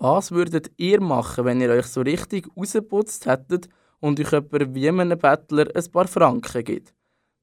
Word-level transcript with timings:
Was 0.00 0.30
würdet 0.30 0.70
ihr 0.76 1.00
machen, 1.00 1.44
wenn 1.44 1.60
ihr 1.60 1.70
euch 1.70 1.86
so 1.86 2.02
richtig 2.02 2.46
rausgeputzt 2.56 3.26
hättet 3.26 3.68
und 3.98 4.20
euch 4.20 4.30
jemand 4.30 4.74
wie 4.74 4.88
einem 4.88 5.18
Bettler 5.18 5.66
ein 5.74 5.90
paar 5.90 6.06
Franken 6.06 6.62
gibt? 6.62 6.94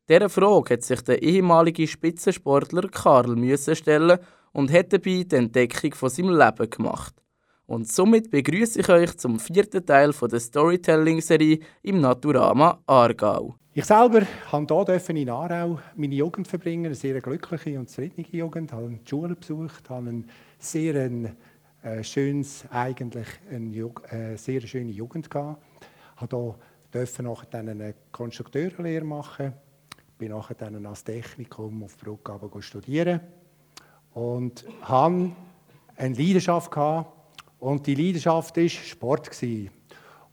Dieser 0.08 0.29
Frage 0.29 0.76
hat 0.76 0.83
sich 0.83 1.02
der 1.02 1.21
ehemalige 1.21 1.86
Spitzensportler 1.86 2.88
Karl 2.88 3.36
müssen 3.36 3.76
stellen 3.76 4.20
und 4.54 4.71
hat 4.71 4.94
dabei 4.94 5.26
die 5.29 5.36
Entdeckung 5.36 5.94
von 5.96 6.10
seinem 6.10 6.30
Leben 6.30 6.70
gemacht. 6.70 7.16
Und 7.66 7.91
somit 7.91 8.32
begrüße 8.32 8.80
ich 8.80 8.88
euch 8.90 9.18
zum 9.18 9.38
vierten 9.38 9.86
Teil 9.86 10.12
der 10.14 10.40
Storytelling-Serie 10.40 11.60
im 11.82 12.00
Naturama 12.00 12.80
Aargau. 12.86 13.56
Ich 13.74 13.84
selber 13.84 14.22
durfte 14.68 14.98
hier 14.98 15.16
in 15.18 15.30
Aarau 15.30 15.80
meine 15.98 16.16
Jugend 16.16 16.48
verbringen, 16.48 16.86
eine 16.86 16.96
sehr 16.96 17.20
glückliche 17.20 17.78
und 17.78 17.90
zufriedene 17.90 18.26
Jugend. 18.32 18.72
Ich 18.72 18.78
habe 18.78 18.98
die 19.04 19.10
Schule 19.10 19.36
besucht, 19.36 19.90
habe 19.90 20.08
eine 20.08 20.24
sehr 20.58 21.20
äh, 21.85 22.03
schönes, 22.03 22.66
eigentlich 22.71 23.27
eine, 23.49 23.91
äh, 24.09 24.35
sehr 24.38 24.62
schöne 24.62 24.91
Jugend 24.91 25.30
gehabt. 25.30 25.62
Ich 26.20 26.27
durfte 26.27 27.23
nachher 27.23 27.59
eine 27.59 27.93
Konstrukteurlehre 28.12 29.05
machen, 29.05 29.53
bin 30.17 30.31
nachher 30.31 30.55
dann 30.55 30.84
als 30.85 31.03
Technikum 31.03 31.84
auf 31.84 31.95
Brugg 31.98 32.62
studieren 32.62 33.20
und 34.13 34.66
hatte 34.81 35.31
eine 35.98 36.16
Leidenschaft 36.16 36.71
gehabt, 36.71 37.12
und 37.59 37.85
die 37.88 37.95
Leidenschaft 37.95 38.57
war 38.57 38.70
Sport. 38.70 39.29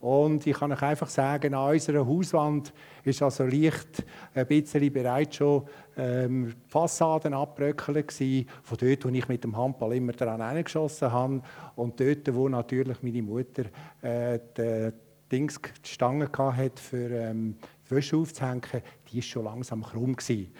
Und 0.02 0.45
ich 0.48 0.59
kann 0.59 0.73
euch 0.73 0.83
einfach 0.83 1.09
sagen, 1.09 1.55
an 1.55 1.74
unserer 1.74 2.05
Hauswand 2.05 2.73
ist 3.05 3.23
also 3.23 3.45
leicht 3.45 4.05
ein 4.34 4.48
bisschen 4.48 4.93
bereits 4.93 5.37
schon 5.37 5.62
ähm, 5.97 6.52
Fassaden 6.66 7.33
abbröckeln 7.33 8.05
gewesen, 8.05 8.48
von 8.65 8.79
dort, 8.79 9.05
wo 9.05 9.09
ich 9.10 9.29
mit 9.29 9.45
dem 9.45 9.57
Handball 9.57 9.93
immer 9.93 10.10
daran 10.10 10.65
geschossen 10.65 11.12
habe 11.12 11.41
und 11.77 12.01
dort, 12.01 12.34
wo 12.34 12.48
natürlich 12.48 13.01
meine 13.01 13.23
Mutter 13.23 13.66
äh, 14.02 14.40
die, 14.57 14.93
Dings, 15.30 15.60
die 15.62 15.88
Stange 15.88 16.29
hatte, 16.37 16.82
für 16.82 17.09
ähm, 17.09 17.55
die 17.88 17.95
Wäsche 17.95 18.16
aufzuhängen, 18.16 18.82
die 19.09 19.21
ist 19.21 19.29
schon 19.29 19.45
langsam 19.45 19.84
krumm 19.84 20.16
gewesen. 20.16 20.52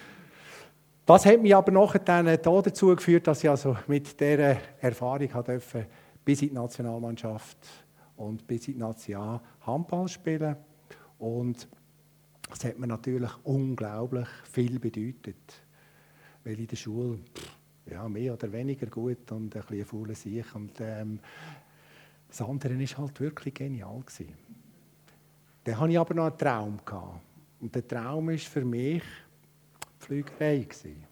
Das 1.05 1.27
hat 1.27 1.42
mich 1.42 1.56
aber 1.56 1.72
nachher 1.72 1.98
dazu 2.39 2.95
geführt, 2.95 3.27
dass 3.27 3.42
ich 3.42 3.50
also 3.50 3.77
mit 3.89 4.20
dieser 4.20 4.58
Erfahrung 4.80 5.30
durfte, 5.45 5.86
bis 6.24 6.42
in 6.42 6.50
die 6.50 6.55
Nationalmannschaft 6.55 7.58
und 8.23 8.47
bis 8.47 8.69
in 8.69 8.75
die 8.75 8.81
Nation 8.81 9.41
Handball 9.67 10.09
spielen. 10.09 10.56
Und 11.19 11.69
das 12.48 12.64
hat 12.64 12.79
mir 12.79 12.87
natürlich 12.87 13.33
unglaublich 13.45 14.29
viel 14.51 14.79
bedeutet. 14.79 15.64
Weil 16.45 16.59
in 16.59 16.67
der 16.67 16.77
Schule 16.77 17.19
ja, 17.91 18.09
mehr 18.09 18.34
oder 18.34 18.51
weniger 18.53 18.87
gut 18.87 19.31
und 19.33 19.56
ein 19.56 19.62
bisschen 19.62 19.84
fauler 19.84 20.14
sich. 20.14 20.55
Und 20.55 20.81
ähm, 20.81 21.19
das 22.29 22.42
andere 22.42 22.79
war 22.79 22.98
halt 22.98 23.20
wirklich 23.20 23.55
genial. 23.55 24.01
Gewesen. 24.01 24.34
Dann 25.64 25.81
hatte 25.81 25.92
ich 25.92 25.98
aber 25.98 26.14
noch 26.14 26.27
einen 26.27 26.39
Traum. 26.39 26.79
Gehabt. 26.84 27.20
Und 27.61 27.75
der 27.75 27.86
Traum 27.86 28.29
war 28.29 28.39
für 28.39 28.64
mich 28.64 29.03
die 29.03 30.05
Flügerei. 30.05 30.59
Gewesen. 30.59 31.05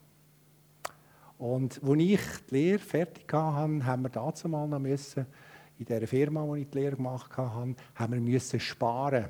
Und 1.37 1.81
als 1.83 1.99
ich 1.99 2.21
die 2.49 2.55
Lehre 2.55 2.79
fertig 2.79 3.23
hatte, 3.33 3.85
haben 3.85 4.01
wir 4.03 4.09
dazu 4.09 4.47
mal 4.47 4.67
noch 4.67 4.79
müssen, 4.79 5.25
in 5.81 5.85
der 5.87 6.07
Firma, 6.07 6.45
wo 6.45 6.55
ich 6.55 6.69
die 6.69 6.77
Lehre 6.77 6.95
gemacht 6.95 7.35
habe, 7.35 7.75
haben 7.95 8.13
wir 8.13 8.21
müssen 8.21 8.59
sparen. 8.59 9.25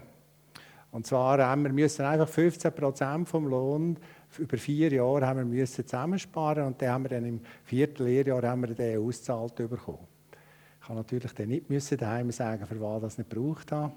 Und 0.92 1.08
zwar 1.08 1.40
haben 1.40 1.76
wir 1.76 2.10
einfach 2.10 2.28
15 2.28 2.74
Prozent 2.74 3.30
vom 3.30 3.48
Lohn 3.48 3.98
über 4.38 4.58
vier 4.58 4.92
Jahre 4.92 5.26
haben 5.26 5.40
wir 5.40 5.46
müssen 5.46 5.86
zusammensparen 5.86 6.66
und 6.66 6.82
dann 6.82 6.90
haben 6.90 7.04
wir 7.04 7.10
dann 7.10 7.26
im 7.26 7.42
vierten 7.64 8.06
Lehrjahr 8.06 8.44
haben 8.44 8.62
wir 8.62 8.76
den 8.76 9.00
ausgezahlt 9.00 9.56
bekommen. 9.56 10.08
Ich 10.82 10.90
habe 10.90 10.98
natürlich 10.98 11.34
dann 11.34 11.48
nicht 11.48 11.70
müssen 11.70 11.98
daheim 11.98 12.32
sagen, 12.32 12.66
für 12.66 12.82
was 12.82 13.02
das 13.02 13.18
nicht 13.18 13.30
gebraucht 13.30 13.72
habe. 13.72 13.94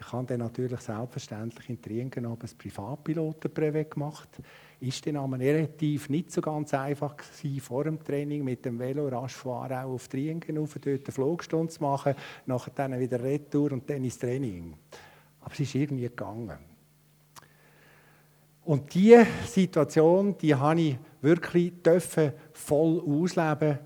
Ich 0.00 0.12
habe 0.12 0.26
dann 0.26 0.40
natürlich 0.40 0.80
selbstverständlich 0.80 1.68
in 1.68 1.80
Triengen 1.80 2.24
noch 2.24 2.38
ein 2.40 2.58
Privatpilotenbrevet 2.58 3.90
gemacht 3.92 4.40
ist 4.80 5.06
dann 5.06 5.16
aber 5.16 5.38
relativ 5.38 6.08
nicht 6.08 6.32
so 6.32 6.40
ganz 6.40 6.72
einfach 6.72 7.14
gewesen, 7.16 7.60
vor 7.60 7.84
dem 7.84 8.02
Training 8.02 8.42
mit 8.42 8.64
dem 8.64 8.78
Velo 8.78 9.08
rasch 9.08 9.34
fahren, 9.34 9.72
auch 9.72 9.92
auf 9.92 10.08
Triengen 10.08 10.58
auf, 10.58 10.74
dort 10.80 11.04
eine 11.04 11.12
Flugstunde 11.12 11.70
zu 11.70 11.82
machen, 11.82 12.14
nachher 12.46 12.72
dann 12.74 12.98
wieder 12.98 13.22
Retour 13.22 13.72
und 13.72 13.88
dann 13.88 14.02
ins 14.02 14.18
Training. 14.18 14.74
Aber 15.40 15.52
es 15.52 15.60
ist 15.60 15.74
irgendwie 15.74 16.04
gegangen. 16.04 16.58
Und 18.64 18.92
diese 18.94 19.26
Situation, 19.46 20.36
die 20.38 20.54
habe 20.54 20.80
ich 20.80 20.98
wirklich 21.20 21.72
voll 22.52 23.00
ausleben 23.00 23.78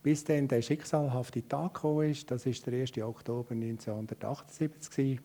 bis 0.00 0.24
dann 0.24 0.46
der 0.46 0.62
schicksalhafte 0.62 1.46
Tag 1.46 1.74
gekommen 1.74 2.10
ist. 2.10 2.30
Das 2.30 2.46
ist 2.46 2.64
der 2.66 2.80
1. 2.80 2.96
Oktober 2.98 3.50
1978. 3.50 5.20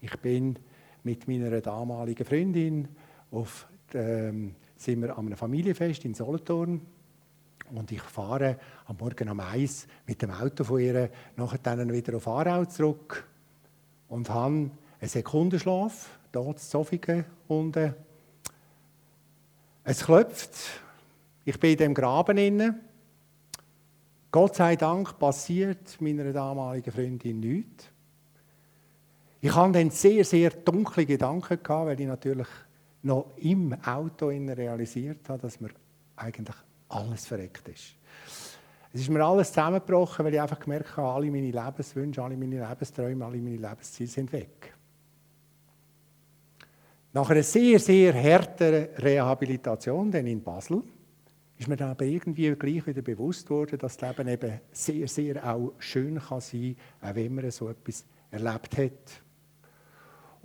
Ich 0.00 0.16
bin 0.18 0.58
mit 1.02 1.26
meiner 1.26 1.60
damaligen 1.60 2.24
Freundin 2.24 2.88
auf 3.30 3.66
ähm, 3.94 4.54
sind 4.76 5.02
wir 5.02 5.16
an 5.16 5.26
einem 5.26 5.36
Familienfest 5.36 6.04
in 6.04 6.14
Solothurn 6.14 6.80
und 7.74 7.92
ich 7.92 8.02
fahre 8.02 8.58
am 8.86 8.96
Morgen 8.98 9.28
um 9.28 9.40
eins 9.40 9.86
mit 10.06 10.22
dem 10.22 10.30
Auto 10.30 10.64
von 10.64 10.80
ihr 10.80 11.10
nachher 11.36 11.58
dann 11.58 11.92
wieder 11.92 12.16
auf 12.16 12.28
Aarau 12.28 12.64
zurück 12.64 13.26
und 14.08 14.30
habe 14.30 14.70
einen 15.00 15.08
Sekundenschlaf, 15.08 16.18
dort 16.32 16.60
Zofingen 16.60 17.24
unten. 17.46 17.94
Es 19.84 20.04
klopft, 20.04 20.56
ich 21.44 21.58
bin 21.58 21.72
in 21.72 21.78
dem 21.78 21.94
Graben 21.94 22.38
inne. 22.38 22.80
Gott 24.30 24.56
sei 24.56 24.76
Dank 24.76 25.18
passiert 25.18 26.00
meiner 26.00 26.32
damaligen 26.32 26.92
Freundin 26.92 27.40
nichts. 27.40 27.90
Ich 29.40 29.54
hatte 29.54 29.72
dann 29.72 29.90
sehr, 29.90 30.24
sehr 30.24 30.50
dunkle 30.50 31.06
Gedanken, 31.06 31.58
weil 31.64 32.00
ich 32.00 32.06
natürlich 32.06 32.48
noch 33.02 33.30
im 33.36 33.72
Auto 33.84 34.28
realisiert 34.28 35.28
habe, 35.28 35.42
dass 35.42 35.60
mir 35.60 35.70
eigentlich 36.16 36.56
alles 36.88 37.26
verreckt 37.26 37.68
ist. 37.68 37.94
Es 38.92 39.02
ist 39.02 39.10
mir 39.10 39.24
alles 39.24 39.48
zusammengebrochen, 39.48 40.24
weil 40.24 40.34
ich 40.34 40.40
einfach 40.40 40.58
gemerkt 40.58 40.96
habe, 40.96 41.08
alle 41.08 41.30
meine 41.30 41.50
Lebenswünsche, 41.50 42.22
alle 42.22 42.36
meine 42.36 42.66
Lebensträume, 42.66 43.24
alle 43.24 43.38
meine 43.38 43.56
Lebensziele 43.56 44.08
sind 44.08 44.32
weg. 44.32 44.74
Nach 47.12 47.28
einer 47.30 47.42
sehr, 47.42 47.78
sehr 47.78 48.14
harten 48.14 48.88
Rehabilitation 48.98 50.10
dann 50.10 50.26
in 50.26 50.42
Basel 50.42 50.82
ist 51.58 51.68
mir 51.68 51.76
dann 51.76 51.90
aber 51.90 52.04
irgendwie 52.04 52.54
gleich 52.54 52.86
wieder 52.86 53.02
bewusst 53.02 53.48
worden, 53.50 53.78
dass 53.78 53.96
das 53.96 54.16
Leben 54.16 54.28
eben 54.28 54.60
sehr, 54.72 55.08
sehr 55.08 55.44
auch 55.44 55.72
schön 55.78 56.18
kann 56.18 56.40
sein 56.40 56.76
kann, 57.00 57.10
auch 57.10 57.14
wenn 57.14 57.34
man 57.34 57.50
so 57.50 57.68
etwas 57.68 58.04
erlebt 58.30 58.78
hat. 58.78 59.22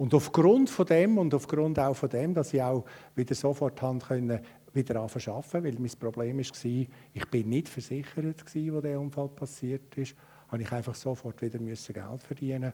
Und 0.04 0.14
aufgrund 0.14 0.70
von 0.70 0.86
dem 0.86 1.18
und 1.18 1.34
aufgrund 1.34 1.80
auch 1.80 1.94
von 1.94 2.10
dem, 2.10 2.34
dass 2.34 2.54
ich 2.54 2.62
auch 2.62 2.84
wieder 3.16 3.34
sofort 3.34 3.82
haben 3.82 4.00
können, 4.00 4.42
wieder 4.74 5.00
arbeiten 5.00 5.64
weil 5.64 5.76
mein 5.80 5.92
Problem 5.98 6.40
war, 6.40 6.88
ich 7.14 7.30
bin 7.32 7.48
nicht 7.48 7.70
versichert, 7.70 8.44
wo 8.54 8.82
der 8.82 9.00
Unfall 9.00 9.30
passiert 9.30 9.98
ist, 9.98 10.14
habe 10.50 10.62
ich 10.62 10.70
einfach 10.74 10.96
sofort 10.96 11.42
wieder 11.42 11.58
Geld 11.58 12.22
verdienen. 12.22 12.74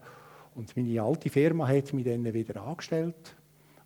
Und 0.56 0.76
meine 0.76 1.00
alte 1.04 1.30
Firma 1.30 1.68
hat 1.68 1.94
mich 1.94 2.06
dann 2.06 2.34
wieder 2.34 2.64
angestellt. 2.64 3.36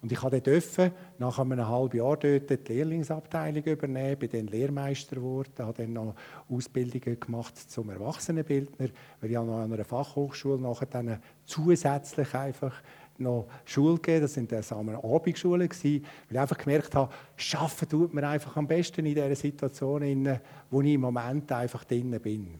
Und 0.02 0.12
ich 0.12 0.20
durfte 0.20 0.92
nach 1.18 1.40
einem 1.40 1.66
halben 1.66 1.98
Jahr 1.98 2.18
dort 2.18 2.50
die 2.50 2.74
Lehrlingsabteilung 2.74 3.64
übernehmen, 3.64 4.20
bin 4.20 4.30
dann 4.32 4.48
Lehrmeister 4.48 5.16
geworden, 5.16 5.54
habe 5.60 5.82
dann 5.82 5.94
noch 5.94 6.16
Ausbildungen 6.50 7.18
gemacht 7.18 7.58
zum 7.58 7.90
Erwachsenenbildner, 7.90 8.90
weil 9.22 9.30
ich 9.30 9.36
noch 9.38 9.60
an 9.60 9.72
einer 9.72 9.86
Fachhochschule 9.86 10.62
nachher 10.62 10.88
dann 10.88 11.20
zusätzlich 11.46 12.34
einfach 12.34 12.74
noch 13.20 13.48
Schule 13.66 13.96
gegeben. 13.96 14.22
Das 14.22 14.34
sind 14.34 14.52
dann 14.52 14.64
Abendschulen 14.96 15.70
gewesen, 15.70 16.04
weil 16.28 16.36
ich 16.36 16.40
einfach 16.40 16.58
gemerkt 16.58 16.96
habe, 16.96 17.14
Schaffen 17.36 17.88
tut 17.88 18.14
mir 18.14 18.28
einfach 18.28 18.56
am 18.58 18.68
besten 18.68 19.06
in 19.06 19.16
dieser 19.16 19.36
Situation, 19.36 20.02
in 20.02 20.40
wo 20.70 20.82
ich 20.82 20.94
im 20.94 21.02
Moment 21.02 21.52
einfach 21.52 21.84
drin 21.84 22.20
bin. 22.22 22.56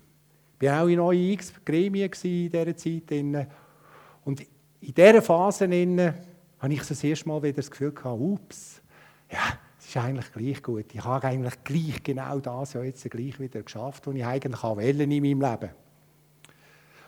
Ich 0.60 0.70
war 0.70 0.84
auch 0.84 0.88
in 0.88 0.98
neuen 0.98 1.32
X 1.32 1.54
Gremien 1.66 2.10
in 2.24 2.50
dieser 2.50 2.78
Zeit. 2.78 3.12
Und 4.24 4.42
in 4.82 4.94
dieser 4.94 5.22
Phase 5.22 5.66
habe 5.66 6.74
ich 6.74 6.84
das 6.84 7.04
erste 7.04 7.28
Mal 7.28 7.44
wieder 7.44 7.58
das 7.58 7.70
Gefühl 7.70 7.94
ups, 8.04 8.82
ja, 9.30 9.40
es 9.78 9.88
ist 9.88 9.98
eigentlich 9.98 10.32
gleich 10.32 10.64
gut. 10.64 10.86
Ich 10.94 11.04
habe 11.04 11.28
eigentlich 11.28 11.62
gleich 11.66 12.02
genau 12.04 12.40
das 12.40 12.74
ja 12.74 12.84
jetzt 12.84 13.04
gleich 13.10 13.38
wieder 13.40 13.62
geschafft, 13.62 14.08
was 14.08 14.16
ich 14.16 14.26
eigentlich 14.26 14.64
auch 14.64 14.78
in 14.78 14.98
meinem 14.98 15.42
Leben. 15.42 15.70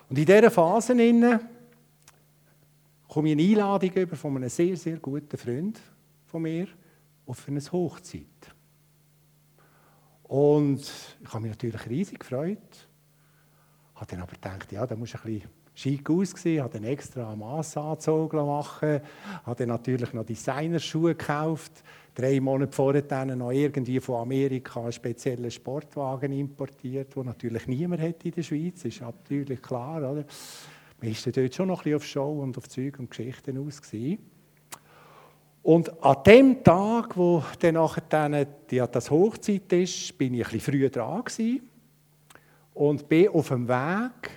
Und 0.10 0.20
in 0.20 0.26
dieser 0.26 0.52
Phase 0.52 0.94
komme 3.16 3.30
ich 3.30 3.40
eine 3.40 3.44
Einladung 3.44 3.92
über 3.92 4.16
von 4.18 4.36
einem 4.36 4.50
sehr, 4.50 4.76
sehr 4.76 4.98
guten 4.98 5.38
Freund 5.38 5.80
von 6.26 6.42
mir 6.42 6.68
auf 7.26 7.48
eine 7.48 7.62
Hochzeit. 7.62 8.26
Und 10.24 10.82
ich 11.24 11.30
habe 11.30 11.44
mich 11.44 11.52
natürlich 11.52 11.90
riesig 11.90 12.20
gefreut, 12.20 12.58
habe 13.96 14.06
dann 14.10 14.22
aber 14.22 14.34
gedacht, 14.34 14.70
ja, 14.74 14.86
da 14.86 14.98
muss 14.98 15.16
ein 15.16 15.22
bisschen 15.24 15.50
schick 15.76 16.10
ausgesehen, 16.10 16.62
habe 16.62 16.74
dann 16.74 16.84
extra 16.84 17.32
einen 17.32 17.40
Massanzug 17.40 18.34
machen 18.34 19.00
habe 19.46 19.56
dann 19.60 19.70
natürlich 19.70 20.12
noch 20.12 20.26
Designerschuhe 20.26 21.16
gekauft, 21.16 21.86
drei 22.14 22.42
Monate 22.42 22.74
vorher 22.74 23.26
noch 23.34 23.52
irgendwie 23.52 24.02
von 24.02 24.24
Amerika 24.24 24.82
einen 24.82 24.92
speziellen 24.92 25.52
Sportwagen 25.52 26.34
importiert, 26.34 27.16
den 27.16 27.28
natürlich 27.28 27.66
niemand 27.66 28.02
hat 28.02 28.26
in 28.26 28.32
der 28.32 28.44
Schweiz, 28.44 28.84
ist 28.84 29.00
natürlich 29.00 29.62
klar, 29.62 30.00
oder? 30.00 30.26
Man 31.02 31.12
ist 31.12 31.26
dort 31.26 31.54
schon 31.54 31.68
noch 31.68 31.80
ein 31.80 31.84
bisschen 31.84 31.96
auf 31.96 32.06
Show 32.06 32.42
und 32.42 32.58
auf 32.58 32.70
Zeug 32.70 33.00
und 33.00 33.10
Geschichten 33.10 33.58
aus 33.58 33.82
gewesen. 33.82 34.20
Und 35.62 36.04
an 36.04 36.18
dem 36.26 36.64
Tag, 36.64 37.18
wo 37.18 37.44
dann 37.60 37.74
nachher 37.74 38.46
die, 38.46 38.84
das 38.92 39.10
Hochzeit 39.10 39.74
ist, 39.74 40.16
bin 40.18 40.36
ich 40.36 40.46
ein 40.46 40.52
bisschen 40.52 40.74
früher 40.74 40.90
dran 40.90 41.24
und 42.76 43.10
bin 43.10 43.30
auf 43.30 43.48
dem 43.48 43.68
Weg 43.68 44.32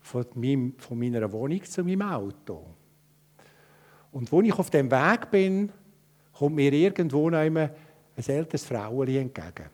von, 0.00 0.24
meinem, 0.34 0.74
von 0.78 0.98
meiner 0.98 1.32
Wohnung 1.32 1.64
zu 1.64 1.82
meinem 1.82 2.02
Auto. 2.02 2.64
Und 4.12 4.30
wo 4.30 4.40
ich 4.42 4.52
auf 4.54 4.70
dem 4.70 4.90
Weg 4.90 5.30
bin, 5.30 5.72
kommt 6.32 6.54
mir 6.54 6.72
irgendwo 6.72 7.28
noch 7.28 7.38
ein 7.38 7.70
älteres 8.16 8.64
Frauchen 8.64 9.08
entgegen. 9.08 9.70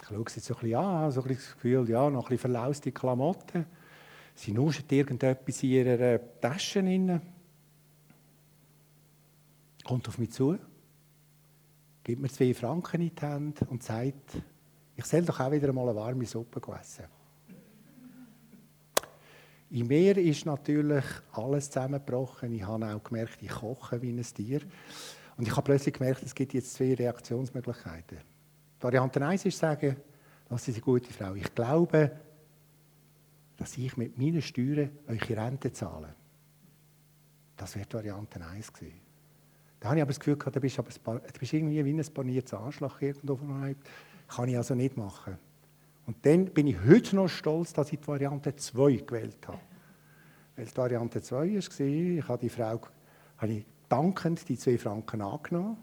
Ich 0.00 0.08
schaue 0.08 0.24
sie 0.28 0.40
so 0.40 0.54
ein 0.54 0.60
bisschen 0.60 0.78
an, 0.78 1.10
so 1.10 1.22
ein 1.22 1.28
bisschen 1.28 1.44
das 1.44 1.54
Gefühl, 1.54 1.88
ja, 1.88 2.10
noch 2.10 2.26
ein 2.26 2.28
bisschen 2.28 2.38
verlauste 2.38 2.92
Klamotten. 2.92 3.66
Sie 4.34 4.52
nuschelt 4.52 4.90
irgendetwas 4.90 5.62
in 5.62 5.70
ihrer 5.70 6.18
Tasche 6.40 6.80
rein. 6.80 7.20
Kommt 9.84 10.08
auf 10.08 10.18
mich 10.18 10.30
zu, 10.30 10.56
gibt 12.04 12.22
mir 12.22 12.28
zwei 12.28 12.54
Franken 12.54 13.02
in 13.02 13.14
die 13.14 13.20
Hand 13.20 13.62
und 13.62 13.82
sagt, 13.82 14.36
ich 14.96 15.04
soll 15.04 15.22
doch 15.22 15.40
auch 15.40 15.50
wieder 15.50 15.68
einmal 15.68 15.88
eine 15.88 15.98
warme 15.98 16.26
Suppe 16.26 16.60
essen. 16.80 17.04
In 19.70 19.86
mir 19.86 20.18
ist 20.18 20.44
natürlich 20.44 21.04
alles 21.32 21.70
zusammengebrochen. 21.70 22.52
Ich 22.52 22.62
habe 22.62 22.94
auch 22.94 23.02
gemerkt, 23.02 23.38
ich 23.40 23.48
koche 23.48 24.02
wie 24.02 24.12
ein 24.12 24.22
Tier. 24.22 24.60
Und 25.36 25.48
ich 25.48 25.56
habe 25.56 25.62
plötzlich 25.62 25.94
gemerkt, 25.94 26.22
es 26.22 26.34
gibt 26.34 26.52
jetzt 26.52 26.74
zwei 26.74 26.92
Reaktionsmöglichkeiten. 26.94 28.18
Variante 28.78 29.24
1 29.24 29.46
ist 29.46 29.58
sagen, 29.58 29.96
das 30.48 30.68
ist 30.68 30.74
eine 30.74 30.82
gute 30.82 31.10
Frau. 31.10 31.34
Ich 31.34 31.54
glaube, 31.54 32.10
dass 33.62 33.78
ich 33.78 33.96
mit 33.96 34.18
meinen 34.18 34.42
Steuern 34.42 34.90
eure 35.06 35.36
Rente 35.36 35.72
zahle. 35.72 36.14
Das 37.56 37.76
wäre 37.76 37.86
die 37.86 37.94
Variante 37.94 38.44
1 38.44 38.72
gewesen. 38.72 39.00
Da 39.78 39.88
habe 39.88 39.98
ich 39.98 40.02
aber 40.02 40.10
das 40.10 40.18
Gefühl 40.18 40.36
gehabt, 40.36 40.56
du 40.56 40.60
bist, 40.60 40.78
aber 40.80 40.90
du 40.90 41.38
bist 41.38 41.52
irgendwie 41.52 41.84
wie 41.84 41.92
ein 41.92 42.14
paniertes 42.14 42.54
Arschloch 42.54 43.00
irgendwo 43.00 43.36
von 43.36 43.76
Kann 44.26 44.48
ich 44.48 44.56
also 44.56 44.74
nicht 44.74 44.96
machen. 44.96 45.38
Und 46.06 46.26
dann 46.26 46.46
bin 46.46 46.66
ich 46.66 46.76
heute 46.84 47.14
noch 47.14 47.28
stolz, 47.28 47.72
dass 47.72 47.92
ich 47.92 48.00
die 48.00 48.08
Variante 48.08 48.56
2 48.56 48.96
gewählt 49.06 49.46
habe. 49.46 49.60
Weil 50.56 50.66
die 50.66 50.76
Variante 50.76 51.22
2 51.22 51.36
war, 51.36 51.86
ich 51.86 52.28
habe 52.28 52.40
die 52.40 52.48
Frau 52.48 52.80
habe 53.38 53.52
ich 53.52 53.66
dankend 53.88 54.48
die 54.48 54.58
zwei 54.58 54.76
Franken 54.76 55.22
angenommen, 55.22 55.76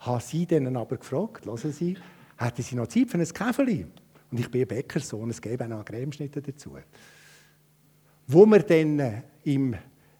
habe 0.00 0.22
sie 0.22 0.46
dann 0.46 0.74
aber 0.74 0.96
gefragt, 0.96 1.44
hören 1.44 1.72
Sie, 1.72 1.98
hätten 2.38 2.62
Sie 2.62 2.76
noch 2.76 2.86
Zeit 2.86 3.10
für 3.10 3.18
ein 3.18 3.26
Käferli? 3.26 3.86
Und 4.30 4.40
ich 4.40 4.50
bin 4.50 4.66
Bäckersohn, 4.66 5.30
es 5.30 5.40
gäbe 5.40 5.64
auch 5.64 5.68
noch 5.68 5.84
Cremeschnitte 5.84 6.42
dazu. 6.42 6.76
Wo 8.26 8.46
wir 8.46 8.60
dann 8.60 9.22
im, 9.44 9.76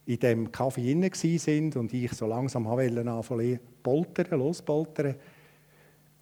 in 0.06 0.18
dem 0.18 0.52
Kaffee 0.52 0.92
innen 0.92 1.10
sind 1.12 1.76
und 1.76 1.92
ich 1.92 2.12
so 2.12 2.26
langsam 2.26 2.66
anfangen 2.66 3.60
poltern, 3.82 4.38
lospoltern, 4.38 5.14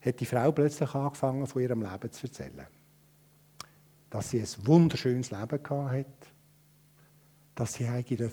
hat 0.01 0.21
die 0.21 0.27
Frau 0.27 0.51
plötzlich 0.53 0.95
angefangen, 0.95 1.47
von 1.47 1.63
ihrem 1.63 1.83
Leben 1.83 2.11
zu 2.11 2.27
erzählen 2.27 2.67
dass 4.13 4.29
sie 4.29 4.41
ein 4.41 4.67
wunderschönes 4.67 5.31
Leben 5.31 5.59
hatte, 5.71 6.07
dass 7.55 7.73
sie 7.73 7.87
eigentlich 7.87 8.31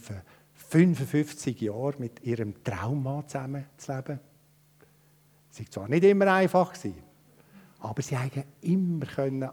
55 0.51 1.61
Jahre 1.61 1.93
mit 1.99 2.21
ihrem 2.21 2.61
Trauma 2.65 3.25
zusammen 3.25 3.65
zu 3.77 3.95
leben. 3.95 4.19
Es 5.49 5.59
war 5.59 5.71
zwar 5.71 5.87
nicht 5.87 6.03
immer 6.03 6.33
einfach, 6.33 6.73
aber 7.79 8.01
sie 8.01 8.15
konnten 8.15 8.43
immer 8.61 9.05
können 9.05 9.49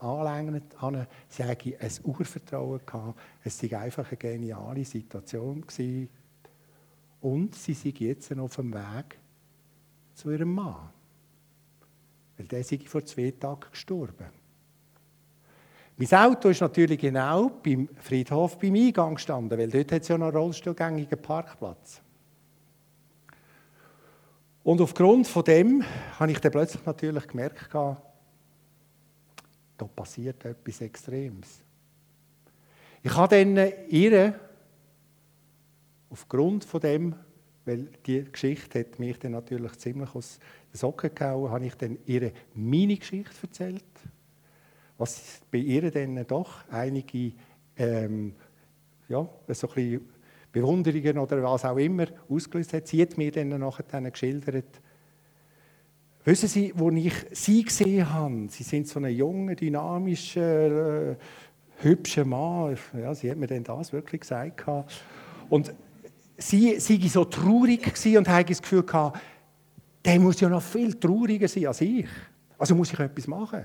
sie 1.28 1.44
hatten 1.44 1.74
ein 1.78 1.90
Urvertrauen, 2.02 2.80
gehabt. 2.84 3.20
es 3.44 3.70
war 3.70 3.80
einfach 3.80 4.08
eine 4.08 4.16
geniale 4.16 4.84
Situation. 4.84 5.60
Gewesen. 5.60 6.08
Und 7.20 7.54
sie 7.54 7.74
sind 7.74 8.00
jetzt 8.00 8.36
auf 8.36 8.56
dem 8.56 8.74
Weg 8.74 9.18
zu 10.14 10.30
ihrem 10.30 10.54
Mann. 10.54 10.90
Weil 12.36 12.46
der 12.46 12.60
ist 12.60 12.88
vor 12.88 13.04
zwei 13.04 13.30
Tagen 13.30 13.70
gestorben. 13.70 14.26
Mein 15.96 16.12
Auto 16.12 16.50
ist 16.50 16.60
natürlich 16.60 17.00
genau 17.00 17.48
beim 17.48 17.88
Friedhof 18.00 18.58
beim 18.58 18.74
Eingang 18.74 19.14
gestanden, 19.14 19.58
weil 19.58 19.70
dort 19.70 19.92
hat 19.92 20.02
es 20.02 20.08
ja 20.08 20.18
noch 20.18 20.26
einen 20.26 20.36
rollstuhlgängigen 20.36 21.22
Parkplatz. 21.22 22.02
Und 24.62 24.80
aufgrund 24.80 25.26
von 25.26 25.44
dem 25.44 25.84
habe 26.18 26.32
ich 26.32 26.40
dann 26.40 26.52
plötzlich 26.52 26.84
natürlich 26.84 27.26
gemerkt, 27.28 27.70
da 29.76 29.86
passiert 29.86 30.44
etwas 30.44 30.80
Extremes. 30.80 31.60
Ich 33.02 33.14
habe 33.14 33.36
dann 33.36 33.72
ihr, 33.88 34.38
aufgrund 36.10 36.64
von 36.64 36.80
dem, 36.80 37.14
weil 37.64 37.88
die 38.06 38.24
Geschichte 38.24 38.80
hat 38.80 38.98
mich 38.98 39.18
dann 39.18 39.32
natürlich 39.32 39.72
ziemlich 39.78 40.14
aus 40.14 40.38
den 40.72 40.78
Socken 40.78 41.14
gehauen, 41.14 41.50
habe 41.50 41.66
ich 41.66 41.74
dann 41.74 41.98
ihre 42.06 42.32
meine 42.54 42.96
Geschichte 42.96 43.34
erzählt 43.42 43.84
was 44.98 45.40
bei 45.50 45.58
ihr 45.58 45.90
dann 45.90 46.26
doch 46.26 46.64
einige 46.70 47.32
ähm, 47.76 48.34
ja, 49.08 49.28
so 49.48 49.68
ein 49.76 50.00
Bewunderungen 50.50 51.18
oder 51.18 51.42
was 51.42 51.64
auch 51.64 51.76
immer 51.76 52.06
ausgelöst 52.28 52.72
hat. 52.72 52.88
Sie 52.88 53.02
hat 53.02 53.18
mir 53.18 53.30
dann 53.30 53.48
nachher 53.48 54.10
geschildert, 54.10 54.80
Wissen 56.26 56.48
Sie, 56.48 56.72
wo 56.74 56.90
ich 56.90 57.14
Sie 57.30 57.62
gesehen 57.62 58.12
habe, 58.12 58.48
Sie 58.48 58.64
sind 58.64 58.88
so 58.88 58.98
ein 58.98 59.06
junger, 59.14 59.54
dynamischer, 59.54 61.12
äh, 61.12 61.16
hübscher 61.82 62.24
Mann. 62.24 62.76
Ja, 63.00 63.14
sie 63.14 63.30
hat 63.30 63.38
mir 63.38 63.46
dann 63.46 63.62
das 63.62 63.92
wirklich 63.92 64.22
gesagt. 64.22 64.64
Und 65.48 65.72
sie 66.36 66.72
war 66.72 67.08
so 67.08 67.24
traurig 67.26 67.94
und 68.18 68.28
hatte 68.28 68.48
das 68.48 68.60
Gefühl, 68.60 68.84
der 70.04 70.18
muss 70.18 70.40
ja 70.40 70.48
noch 70.48 70.62
viel 70.62 70.94
trauriger 70.94 71.46
sein 71.46 71.68
als 71.68 71.80
ich. 71.80 72.08
Also 72.58 72.74
muss 72.74 72.92
ich 72.92 72.98
etwas 72.98 73.28
machen. 73.28 73.62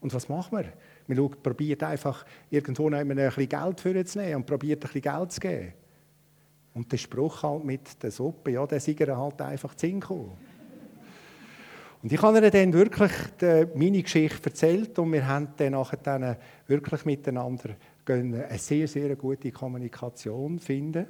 Und 0.00 0.12
was 0.12 0.28
macht 0.28 0.50
man? 0.50 0.64
Man 1.06 1.30
probiert 1.44 1.84
einfach 1.84 2.26
irgendwo 2.50 2.90
ein 2.90 3.06
bisschen 3.06 3.48
Geld 3.48 3.80
für 3.80 4.04
zu 4.04 4.18
nehmen 4.18 4.34
und 4.34 4.46
probiert 4.46 4.84
ein 4.84 4.92
bisschen 4.92 5.02
Geld 5.02 5.30
zu 5.30 5.38
geben. 5.38 5.72
Und 6.74 6.90
der 6.90 6.96
Spruch 6.96 7.44
halt 7.44 7.62
mit 7.62 8.02
der 8.02 8.10
Suppe, 8.10 8.50
ja, 8.50 8.66
der 8.66 8.80
Sieger 8.80 9.16
halt 9.16 9.40
einfach 9.42 9.76
zu 9.76 9.86
Und 12.02 12.12
ich 12.12 12.20
habe 12.20 12.40
ihr 12.40 12.50
dann 12.50 12.72
wirklich 12.72 13.12
meine 13.74 14.02
Geschichte 14.02 14.50
erzählt 14.50 14.98
und 14.98 15.12
wir 15.12 15.24
haben 15.24 15.48
dann 15.56 15.72
nachher 15.72 16.36
wirklich 16.66 17.04
miteinander 17.04 17.76
eine 18.06 18.58
sehr, 18.58 18.88
sehr 18.88 19.14
gute 19.14 19.52
Kommunikation 19.52 20.58
finden. 20.58 21.06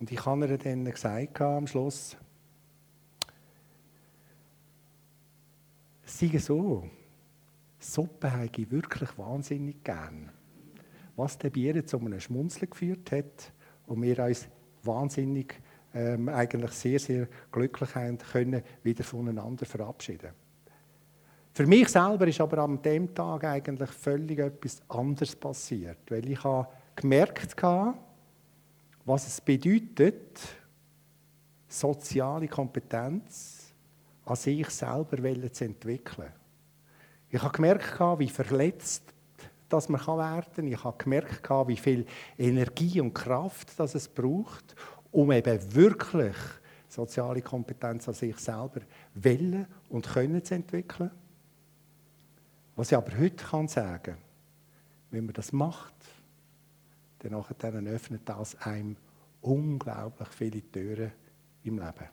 Und 0.00 0.10
ich 0.10 0.26
habe 0.26 0.46
ihr 0.46 0.58
dann 0.58 0.84
gesagt 0.84 1.40
am 1.40 1.68
Schluss, 1.68 2.16
sei 6.02 6.38
so, 6.38 6.90
Suppe 7.78 8.32
habe 8.32 8.50
ich 8.52 8.70
wirklich 8.70 9.16
wahnsinnig 9.16 9.84
gern. 9.84 10.30
Was 11.14 11.38
der 11.38 11.50
Bier 11.50 11.86
zu 11.86 12.00
einem 12.00 12.18
Schmunzeln 12.18 12.68
geführt 12.68 13.12
hat 13.12 13.52
und 13.86 14.02
wir 14.02 14.18
uns 14.18 14.48
wahnsinnig 14.82 15.54
ähm, 15.94 16.28
eigentlich 16.28 16.72
sehr, 16.72 16.98
sehr 16.98 17.28
glücklich 17.52 17.94
haben 17.94 18.18
können, 18.18 18.62
wieder 18.82 19.04
voneinander 19.04 19.64
verabschieden. 19.64 20.30
Für 21.52 21.66
mich 21.66 21.88
selber 21.88 22.26
ist 22.26 22.40
aber 22.40 22.58
an 22.58 22.82
dem 22.82 23.14
Tag 23.14 23.44
eigentlich 23.44 23.90
völlig 23.90 24.40
etwas 24.40 24.82
anderes 24.88 25.36
passiert, 25.36 25.98
weil 26.08 26.28
ich 26.28 26.42
habe 26.42 26.66
gemerkt 26.96 27.62
habe, 27.62 27.96
was 29.04 29.26
es 29.26 29.40
bedeutet, 29.40 30.40
soziale 31.68 32.48
Kompetenz 32.48 33.72
an 34.24 34.36
sich 34.36 34.68
selber 34.70 35.52
zu 35.52 35.64
entwickeln. 35.64 36.32
Ich 37.30 37.40
habe 37.40 37.52
gemerkt, 37.52 38.00
wie 38.18 38.28
verletzt 38.28 39.14
dass 39.68 39.88
man 39.88 40.00
werden 40.00 40.52
kann. 40.54 40.66
Ich 40.68 40.84
habe 40.84 40.96
gemerkt, 40.98 41.50
wie 41.66 41.76
viel 41.76 42.06
Energie 42.38 43.00
und 43.00 43.12
Kraft 43.12 43.78
das 43.78 43.94
es 43.94 44.08
braucht, 44.08 44.76
um 45.14 45.30
eben 45.30 45.74
wirklich 45.74 46.34
soziale 46.88 47.40
Kompetenz 47.40 48.08
an 48.08 48.14
sich 48.14 48.36
selber 48.36 48.80
wollen 49.14 49.66
und 49.88 50.08
können 50.08 50.44
zu 50.44 50.56
entwickeln. 50.56 51.10
Was 52.74 52.90
ich 52.90 52.98
aber 52.98 53.16
heute 53.16 53.44
kann 53.44 53.68
sagen, 53.68 54.16
wenn 55.12 55.24
man 55.24 55.34
das 55.34 55.52
macht, 55.52 55.94
dann 57.20 57.86
öffnet 57.86 58.22
das 58.24 58.56
einem 58.62 58.96
unglaublich 59.40 60.28
viele 60.28 60.60
Türen 60.72 61.12
im 61.62 61.78
Leben. 61.78 62.08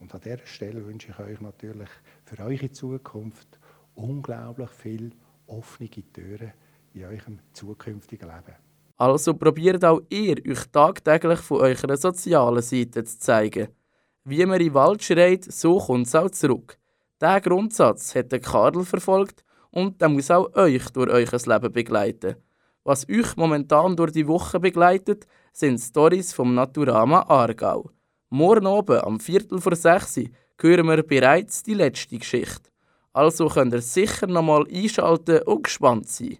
Und 0.00 0.12
an 0.12 0.20
dieser 0.20 0.44
Stelle 0.44 0.84
wünsche 0.84 1.12
ich 1.12 1.18
euch 1.20 1.40
natürlich 1.40 1.88
für 2.24 2.42
eure 2.42 2.70
Zukunft 2.72 3.60
unglaublich 3.94 4.70
viele 4.70 5.12
offene 5.46 5.88
Türen 5.88 6.52
in 6.94 7.04
eurem 7.04 7.38
zukünftigen 7.52 8.28
Leben. 8.28 8.65
Also 8.96 9.34
probiert 9.34 9.84
auch 9.84 10.00
ihr, 10.08 10.36
euch 10.48 10.64
tagtäglich 10.72 11.40
von 11.40 11.60
eurer 11.60 11.96
sozialen 11.96 12.62
Seite 12.62 13.04
zu 13.04 13.18
zeigen. 13.18 13.68
Wie 14.24 14.44
man 14.46 14.58
den 14.58 14.74
Wald 14.74 15.02
schreit, 15.02 15.44
so 15.44 15.78
kommt 15.78 16.06
es 16.06 16.14
auch 16.14 16.30
zurück. 16.30 16.78
Diesen 17.20 17.42
Grundsatz 17.42 18.14
hat 18.14 18.32
der 18.32 18.40
Karl 18.40 18.84
verfolgt 18.84 19.44
und 19.70 20.00
der 20.00 20.08
muss 20.08 20.30
auch 20.30 20.54
euch 20.54 20.88
durch 20.90 21.10
euer 21.10 21.40
Leben 21.46 21.72
begleiten. 21.72 22.36
Was 22.84 23.08
euch 23.08 23.36
momentan 23.36 23.96
durch 23.96 24.12
die 24.12 24.26
Woche 24.26 24.60
begleitet, 24.60 25.26
sind 25.52 25.78
Stories 25.78 26.32
vom 26.32 26.54
Naturama 26.54 27.20
Aargau. 27.28 27.90
Morgen 28.30 28.66
oben 28.66 29.00
am 29.00 29.20
Viertel 29.20 29.60
vor 29.60 29.76
sechs 29.76 30.18
hören 30.60 30.86
wir 30.86 31.02
bereits 31.02 31.62
die 31.62 31.74
letzte 31.74 32.18
Geschichte. 32.18 32.70
Also 33.12 33.48
könnt 33.48 33.74
ihr 33.74 33.82
sicher 33.82 34.26
nochmal 34.26 34.66
einschalten 34.72 35.42
und 35.42 35.64
gespannt 35.64 36.08
sein. 36.08 36.36